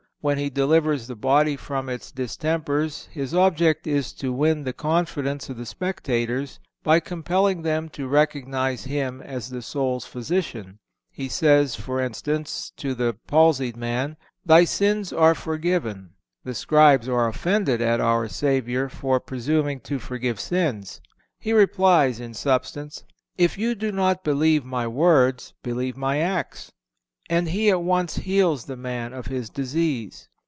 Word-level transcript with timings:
When 0.23 0.37
He 0.37 0.51
delivers 0.51 1.07
the 1.07 1.15
body 1.15 1.55
from 1.55 1.89
its 1.89 2.11
distempers 2.11 3.07
His 3.07 3.33
object 3.33 3.87
is 3.87 4.13
to 4.21 4.31
win 4.31 4.65
the 4.65 4.71
confidence 4.71 5.49
of 5.49 5.57
the 5.57 5.65
spectators 5.65 6.59
by 6.83 6.99
compelling 6.99 7.63
them 7.63 7.89
to 7.97 8.07
recognize 8.07 8.83
Him 8.83 9.19
as 9.23 9.49
the 9.49 9.63
soul's 9.63 10.05
Physician. 10.05 10.77
He 11.09 11.27
says, 11.27 11.75
for 11.75 11.99
instance, 11.99 12.71
to 12.77 12.93
the 12.93 13.17
palsied 13.25 13.75
man, 13.75 14.15
"Thy 14.45 14.63
sins 14.63 15.11
are 15.11 15.33
forgiven."(436) 15.33 16.13
The 16.43 16.53
scribes 16.53 17.09
are 17.09 17.27
offended 17.27 17.81
at 17.81 17.99
our 17.99 18.27
Savior 18.27 18.89
for 18.89 19.19
presuming 19.19 19.79
to 19.79 19.97
forgive 19.97 20.39
sins. 20.39 21.01
He 21.39 21.51
replies, 21.51 22.19
in 22.19 22.35
substance: 22.35 23.05
If 23.39 23.57
you 23.57 23.73
do 23.73 23.91
not 23.91 24.23
believe 24.23 24.63
My 24.65 24.85
words, 24.85 25.55
believe 25.63 25.97
My 25.97 26.19
acts; 26.19 26.71
and 27.29 27.47
He 27.47 27.69
at 27.69 27.81
once 27.81 28.17
heals 28.17 28.65
the 28.65 28.75
man 28.75 29.13
of 29.13 29.27
his 29.27 29.49
disease. 29.49 30.27